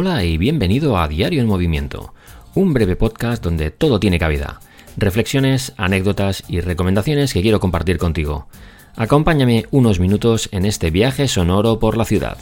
[0.00, 2.14] Hola y bienvenido a Diario en Movimiento,
[2.54, 4.60] un breve podcast donde todo tiene cabida.
[4.96, 8.46] Reflexiones, anécdotas y recomendaciones que quiero compartir contigo.
[8.94, 12.38] Acompáñame unos minutos en este viaje sonoro por la ciudad.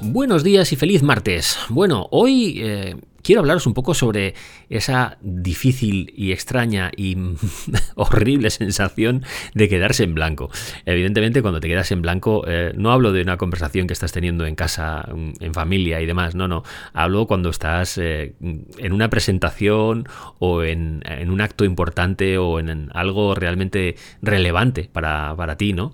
[0.00, 1.56] Buenos días y feliz martes.
[1.68, 4.34] Bueno, hoy eh, quiero hablaros un poco sobre
[4.68, 7.16] esa difícil y extraña y
[7.96, 9.24] horrible sensación
[9.54, 10.50] de quedarse en blanco.
[10.84, 14.46] Evidentemente, cuando te quedas en blanco, eh, no hablo de una conversación que estás teniendo
[14.46, 15.08] en casa,
[15.40, 16.62] en familia y demás, no, no.
[16.92, 20.06] Hablo cuando estás eh, en una presentación
[20.38, 25.92] o en, un acto importante o en, algo realmente relevante para, para ti, ¿no?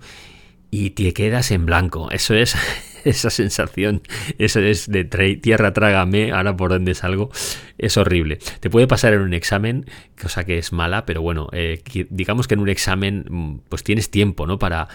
[0.69, 2.11] Y te quedas en blanco.
[2.11, 2.55] Eso es
[3.05, 4.01] esa sensación,
[4.37, 5.05] eso es de
[5.35, 7.31] tierra trágame, ahora por dónde salgo,
[7.77, 8.39] es horrible.
[8.59, 9.85] Te puede pasar en un examen,
[10.21, 14.09] cosa que es mala, pero bueno, eh, digamos que en un examen mm, pues tienes
[14.09, 14.59] tiempo, ¿no?
[14.59, 14.87] Para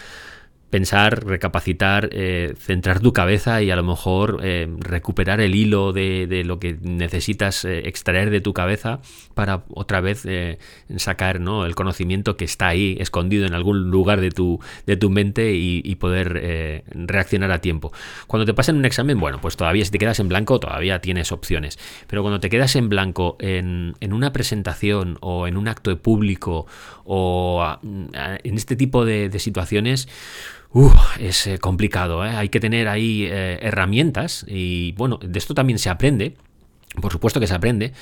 [0.76, 6.42] pensar, recapacitar, eh, centrar tu cabeza y a lo mejor eh, recuperar el hilo de,
[6.44, 9.00] lo que necesitas eh, extraer de tu cabeza
[9.32, 10.28] para otra vez
[10.96, 11.64] sacar ¿no?
[11.64, 15.94] el conocimiento que está ahí escondido en algún lugar de tu, de tu mente y,
[15.96, 17.90] poder reaccionar a tiempo.
[18.26, 21.32] Cuando te pasan un examen, bueno, pues todavía si te quedas en blanco todavía tienes
[21.32, 25.96] opciones, pero cuando te quedas en blanco en, en una presentación o en un acto
[25.98, 26.66] público
[27.04, 30.08] o en este tipo de, de situaciones,
[31.18, 32.30] es eh, complicado, ¿eh?
[32.30, 36.36] hay que tener ahí eh, herramientas y bueno, de esto también se aprende.
[37.00, 37.92] Por supuesto que se aprende,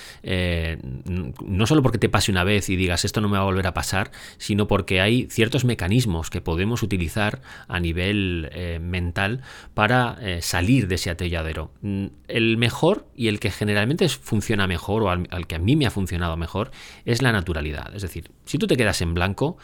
[1.45, 3.67] no solo porque te pase una vez y digas esto no me va a volver
[3.67, 9.41] a pasar, sino porque hay ciertos mecanismos que podemos utilizar a nivel mental
[9.73, 11.73] para salir de ese atolladero.
[11.83, 15.87] Mm, el mejor y el que generalmente funciona mejor o al, que a mí me
[15.87, 16.71] ha funcionado mejor
[17.05, 17.93] es la naturalidad.
[17.97, 19.57] Es decir, si tú te quedas en blanco,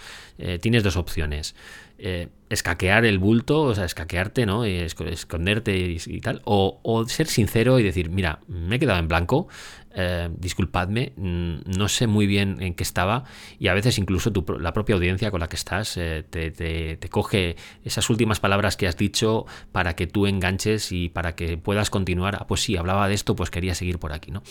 [0.61, 1.55] tienes dos opciones
[2.03, 4.67] eh, escaquear el bulto, o sea, escaquearte, ¿no?
[4.67, 6.43] Y esconderte y, tal.
[6.45, 9.49] O, o, ser sincero y decir, mira, me he quedado en blanco,
[9.93, 13.25] eh, disculpadme, mm, no sé muy bien en qué estaba
[13.59, 14.31] y a veces incluso
[14.61, 18.97] la propia audiencia con la que estás eh, te, coge esas últimas palabras que has
[18.97, 22.37] dicho para que tú enganches y para que puedas continuar.
[22.37, 24.43] Ah, pues sí, hablaba de esto, pues quería seguir por aquí, ¿no?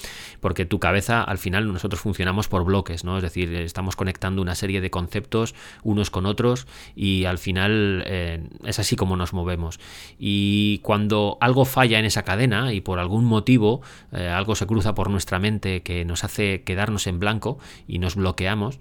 [0.42, 3.16] Porque tu cabeza, al final, nosotros funcionamos por bloques, ¿no?
[3.16, 8.44] Es decir, estamos conectando una serie de conceptos unos con otros y al final eh,
[8.66, 9.80] es así como nos movemos.
[10.18, 15.10] Y cuando algo falla en esa cadena y por algún motivo algo se cruza por
[15.10, 18.80] nuestra mente que nos hace quedarnos en blanco y nos bloqueamos,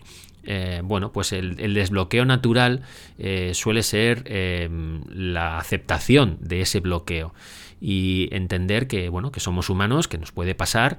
[0.51, 2.81] eh, bueno, pues el, desbloqueo natural
[3.19, 4.71] eh, suele ser eh,
[5.13, 7.35] la aceptación de ese bloqueo
[7.83, 10.97] y entender que, bueno, que somos humanos, que nos puede pasar.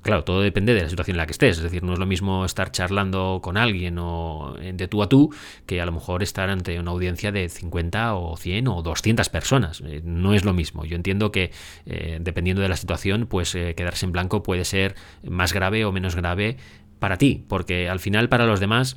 [0.00, 1.58] Claro, todo depende de la situación en la que estés.
[1.58, 5.32] Es decir, no es lo mismo estar charlando con alguien o de tú a tú
[5.66, 9.82] que a lo mejor estar ante una audiencia de 50 o 100 o 200 personas.
[10.02, 10.84] No es lo mismo.
[10.84, 11.52] Yo entiendo que
[11.86, 16.58] dependiendo de la situación, pues quedarse en blanco puede ser más grave o menos grave
[17.04, 18.96] para ti, porque al final para los demás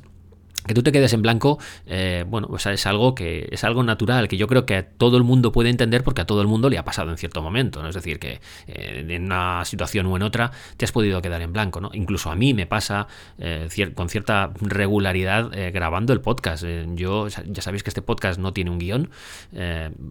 [0.66, 4.28] que tú te quedes en blanco, eh, bueno, pues es algo que es algo natural,
[4.28, 6.78] que yo creo que todo el mundo puede entender porque a todo el mundo le
[6.78, 7.88] ha pasado en cierto momento, ¿no?
[7.88, 11.52] Es decir, que eh, en una situación o en otra te has podido quedar en
[11.52, 11.90] blanco, ¿no?
[11.94, 13.06] Incluso a mí me pasa
[13.38, 16.64] eh, con cierta regularidad grabando el podcast.
[16.94, 19.10] yo, ya sabéis que este podcast no tiene un guion,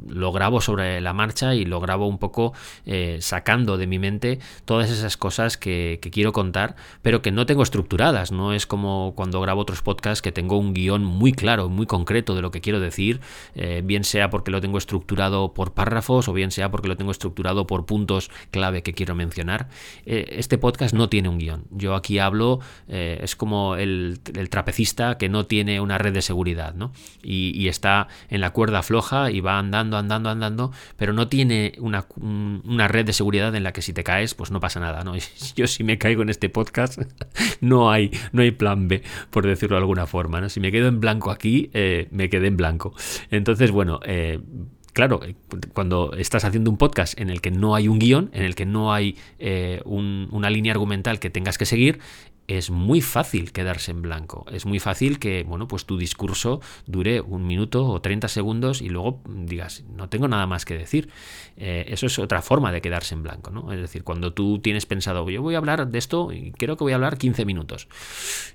[0.07, 2.53] lo grabo sobre la marcha y lo grabo un poco
[3.19, 7.63] sacando de mi mente todas esas cosas que, que quiero contar, pero que no tengo
[7.63, 11.87] estructuradas, no es como cuando grabo otros podcasts que tengo un guion muy claro, muy
[11.87, 13.21] concreto de lo que quiero decir,
[13.55, 17.09] eh, bien sea porque lo tengo estructurado por párrafos o bien sea porque lo tengo
[17.09, 19.67] estructurado por puntos clave que quiero mencionar.
[20.05, 21.63] Eh, este podcast no tiene un guion.
[21.71, 24.19] Yo aquí hablo, eh, es como el,
[24.51, 26.91] trapecista que no tiene una red de seguridad, ¿no?
[27.23, 32.05] Y, está en la cuerda floja y va andando, andando, andando, pero no tiene una,
[32.15, 35.15] una red de seguridad en la que si te caes, pues no pasa nada, ¿no?
[35.55, 37.01] Yo si me caigo en este podcast,
[37.59, 39.01] no hay, no hay plan B,
[39.31, 40.26] por decirlo de alguna forma.
[40.49, 42.93] Si me quedo en blanco aquí, eh, me quedé en blanco.
[43.31, 44.39] Entonces, bueno, eh,
[44.93, 45.19] claro,
[45.73, 48.65] cuando estás haciendo un podcast en el que no hay un guion, en el que
[48.65, 51.99] no hay eh, una línea argumental que tengas que seguir,
[52.47, 54.45] es muy fácil quedarse en blanco.
[54.51, 58.87] Es muy fácil que, bueno, pues tu discurso dure un minuto o 30 segundos y
[58.87, 61.09] luego digas, no tengo nada más que decir.
[61.57, 63.73] Eh, eso es otra forma de quedarse en blanco, ¿no?
[63.73, 66.85] Es decir, cuando tú tienes pensado, yo voy a hablar de esto y creo que
[66.85, 67.89] voy a hablar 15 minutos.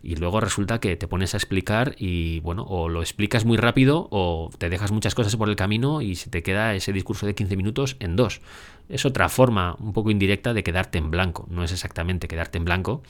[0.03, 4.09] Y luego resulta que te pones a explicar y, bueno, o lo explicas muy rápido
[4.11, 7.35] o te dejas muchas cosas por el camino y se te queda ese discurso de
[7.35, 8.41] 15 minutos en dos.
[8.89, 11.47] Es otra forma un poco indirecta de quedarte en blanco.
[11.50, 13.03] No es exactamente quedarte en blanco,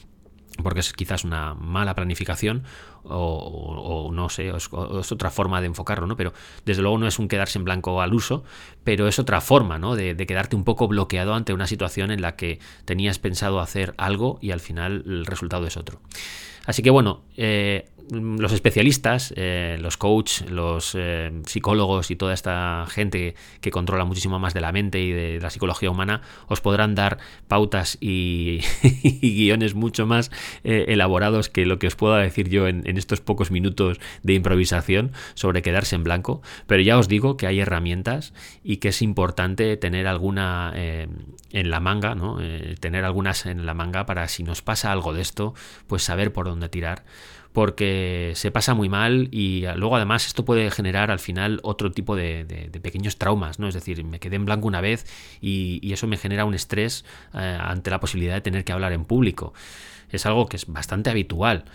[0.62, 2.64] porque es quizás una mala planificación
[3.04, 6.16] o, no sé, es, otra forma de enfocarlo, ¿no?
[6.16, 6.32] Pero
[6.64, 8.44] desde luego no es un quedarse en blanco al uso,
[8.84, 9.96] pero es otra forma, ¿no?
[9.96, 13.94] De, de, quedarte un poco bloqueado ante una situación en la que tenías pensado hacer
[13.96, 16.00] algo y al final el resultado es otro.
[16.64, 22.86] Así que bueno, eh, los especialistas, eh, los coaches, los eh, psicólogos y toda esta
[22.88, 26.94] gente que controla muchísimo más de la mente y de la psicología humana, os podrán
[26.94, 27.18] dar
[27.48, 28.60] pautas y,
[29.22, 30.30] guiones mucho más
[30.64, 35.62] elaborados que lo que os pueda decir yo en, estos pocos minutos de improvisación sobre
[35.62, 36.42] quedarse en blanco.
[36.66, 38.32] Pero ya os digo que hay herramientas
[38.62, 42.38] y que es importante tener alguna en la manga, ¿no?
[42.80, 45.54] tener algunas en la manga para si nos pasa algo de esto,
[45.86, 47.04] pues saber por dónde tirar
[47.52, 52.16] porque se pasa muy mal y luego además esto puede generar al final otro tipo
[52.16, 53.68] de, pequeños traumas, ¿no?
[53.68, 55.06] Es decir, me quedé en blanco una vez
[55.40, 57.04] y, eso me genera un estrés
[57.34, 59.52] eh, ante la posibilidad de tener que hablar en público.
[60.08, 61.66] Es algo que es bastante habitual.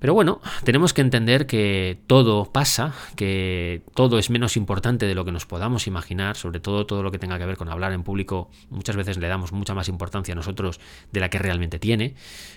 [0.00, 5.26] Pero bueno, tenemos que entender que todo pasa, que todo es menos importante de lo
[5.26, 8.02] que nos podamos imaginar, sobre todo todo lo que tenga que ver con hablar en
[8.02, 10.80] público, muchas veces le damos mucha más importancia a nosotros
[11.12, 12.14] de la que realmente tiene,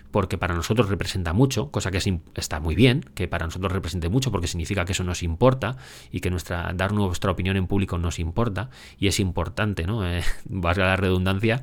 [0.09, 1.99] porque para nosotros representa mucho, cosa que
[2.35, 5.75] está muy bien, que para nosotros represente mucho porque significa que eso nos importa
[6.11, 6.31] y que
[6.75, 10.07] dar nuestra opinión en público nos importa y es importante, ¿no?
[10.07, 11.61] Eh, valga la redundancia,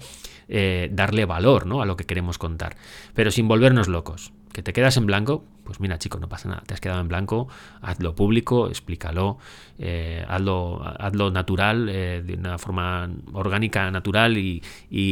[0.48, 1.80] eh, darle valor ¿no?
[1.80, 2.76] a lo que queremos contar,
[3.14, 6.74] pero sin volvernos locos te quedas en blanco, pues mira, chico, no pasa nada, te
[6.74, 7.48] has quedado en blanco,
[7.80, 9.38] hazlo público, explícalo,
[9.78, 14.60] eh, hazlo, hazlo, natural, eh, de una forma orgánica, natural y,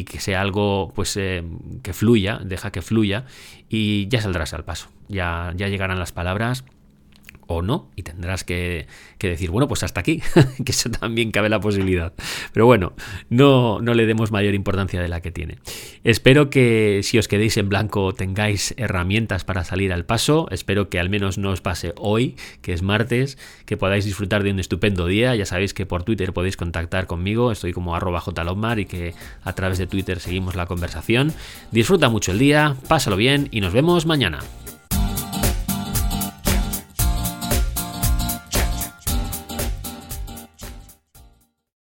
[0.05, 1.45] que sea algo pues eh,
[1.83, 3.25] que fluya, deja que fluya
[3.69, 4.89] y ya saldrás al paso.
[5.09, 6.65] Ya, ya llegarán las palabras
[7.49, 8.87] o no, y tendrás que,
[9.19, 10.23] decir, bueno, pues hasta aquí,
[10.65, 12.13] que eso también cabe la posibilidad.
[12.53, 12.93] Pero bueno,
[13.31, 15.59] no, no le demos mayor importancia de la que tiene.
[16.05, 21.01] Espero que si os quedéis en blanco tengáis herramientas para salir al paso, espero que
[21.01, 25.07] al menos no os pase hoy, que es martes, que podáis disfrutar de un estupendo
[25.07, 29.15] día, ya sabéis que por Twitter podéis contactar conmigo, estoy como arroba jlomar y que
[29.43, 31.33] a través de Twitter seguimos la conversación.
[31.73, 34.41] Disfruta mucho el día, pásalo bien y nos vemos mañana.